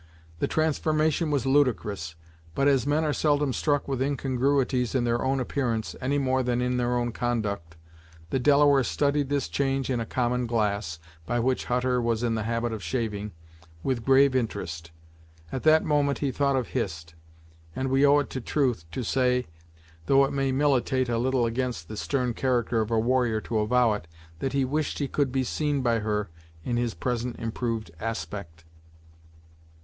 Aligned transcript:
The 0.39 0.47
transformation 0.47 1.29
was 1.29 1.45
ludicrous, 1.45 2.15
but 2.55 2.67
as 2.67 2.87
men 2.87 3.03
are 3.03 3.13
seldom 3.13 3.53
struck 3.53 3.87
with 3.87 4.01
incongruities 4.01 4.95
in 4.95 5.03
their 5.03 5.23
own 5.23 5.39
appearance, 5.39 5.95
any 6.01 6.17
more 6.17 6.41
than 6.41 6.59
in 6.59 6.77
their 6.77 6.97
own 6.97 7.11
conduct, 7.11 7.75
the 8.31 8.39
Delaware 8.39 8.83
studied 8.83 9.29
this 9.29 9.47
change 9.47 9.91
in 9.91 9.99
a 9.99 10.05
common 10.07 10.47
glass, 10.47 10.97
by 11.27 11.39
which 11.39 11.65
Hutter 11.65 12.01
was 12.01 12.23
in 12.23 12.33
the 12.33 12.41
habit 12.41 12.73
of 12.73 12.81
shaving, 12.81 13.33
with 13.83 14.03
grave 14.03 14.35
interest. 14.35 14.89
At 15.51 15.61
that 15.65 15.83
moment 15.85 16.17
he 16.17 16.31
thought 16.31 16.55
of 16.55 16.69
Hist, 16.69 17.13
and 17.75 17.91
we 17.91 18.03
owe 18.03 18.17
it 18.17 18.31
to 18.31 18.41
truth, 18.41 18.85
to 18.93 19.03
say, 19.03 19.45
though 20.07 20.25
it 20.25 20.33
may 20.33 20.51
militate 20.51 21.09
a 21.09 21.19
little 21.19 21.45
against 21.45 21.87
the 21.87 21.95
stern 21.95 22.33
character 22.33 22.81
of 22.81 22.89
a 22.89 22.97
warrior 22.97 23.39
to 23.41 23.59
avow 23.59 23.93
it, 23.93 24.07
that 24.39 24.53
he 24.53 24.65
wished 24.65 24.97
he 24.97 25.07
could 25.07 25.31
be 25.31 25.43
seen 25.43 25.83
by 25.83 25.99
her 25.99 26.31
in 26.63 26.75
his 26.75 26.95
present 26.95 27.35
improved 27.37 27.91
aspect. 27.99 28.65